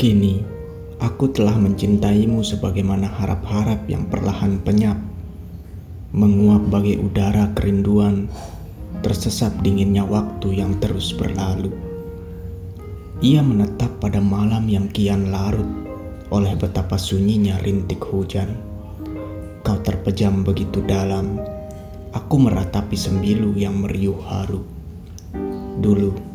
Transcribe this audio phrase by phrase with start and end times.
[0.00, 0.40] Kini,
[0.96, 4.96] aku telah mencintaimu sebagaimana harap-harap yang perlahan penyap,
[6.16, 8.32] menguap bagai udara kerinduan,
[9.04, 11.76] tersesat dinginnya waktu yang terus berlalu.
[13.20, 15.68] Ia menetap pada malam yang kian larut
[16.32, 18.56] oleh betapa sunyinya rintik hujan.
[19.60, 21.36] Kau terpejam begitu dalam,
[22.16, 24.64] aku meratapi sembilu yang meriuh haru.
[25.84, 26.29] Dulu,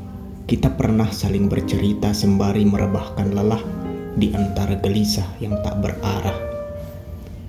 [0.46, 3.66] kita pernah saling bercerita sembari merebahkan lelah
[4.14, 6.38] di antara gelisah yang tak berarah.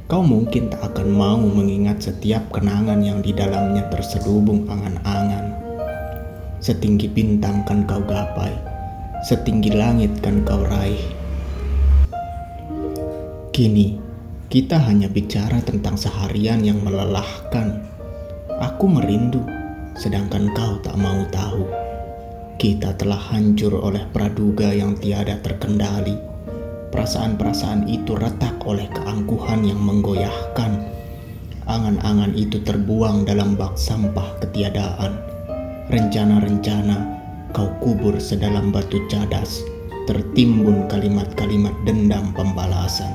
[0.08, 5.52] Kau mungkin tak akan mau mengingat setiap kenangan yang di dalamnya terselubung angan-angan.
[6.64, 8.56] Setinggi bintang kan kau gapai,
[9.28, 11.04] setinggi langit kan kau raih.
[13.52, 14.00] Kini,
[14.48, 17.76] kita hanya bicara tentang seharian yang melelahkan.
[18.56, 19.44] Aku merindu,
[20.00, 21.15] sedangkan kau tak mau.
[22.66, 26.18] Kita telah hancur oleh praduga yang tiada terkendali.
[26.90, 30.74] Perasaan-perasaan itu retak oleh keangkuhan yang menggoyahkan.
[31.70, 35.14] Angan-angan itu terbuang dalam bak sampah ketiadaan.
[35.94, 37.06] Rencana-rencana
[37.54, 39.62] kau kubur sedalam batu cadas,
[40.10, 43.14] tertimbun kalimat-kalimat dendam pembalasan.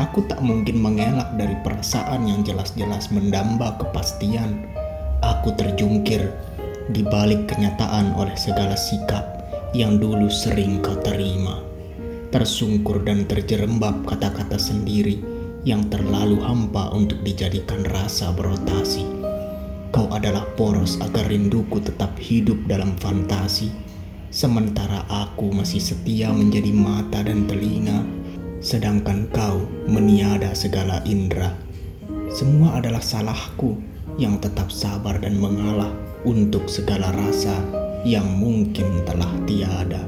[0.00, 4.64] Aku tak mungkin mengelak dari perasaan yang jelas-jelas mendamba kepastian.
[5.20, 6.32] Aku terjungkir
[6.90, 9.22] di balik kenyataan oleh segala sikap
[9.76, 11.62] yang dulu sering kau terima.
[12.32, 15.20] Tersungkur dan terjerembab kata-kata sendiri
[15.62, 19.04] yang terlalu hampa untuk dijadikan rasa berotasi.
[19.92, 23.68] Kau adalah poros agar rinduku tetap hidup dalam fantasi,
[24.32, 28.00] sementara aku masih setia menjadi mata dan telinga,
[28.64, 31.52] sedangkan kau meniada segala indera.
[32.32, 37.54] Semua adalah salahku yang tetap sabar dan mengalah untuk segala rasa
[38.02, 40.02] yang mungkin telah tiada.